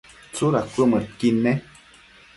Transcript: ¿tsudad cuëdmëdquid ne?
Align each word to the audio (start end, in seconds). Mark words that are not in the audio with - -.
¿tsudad 0.33 0.65
cuëdmëdquid 0.73 1.35
ne? 1.43 1.53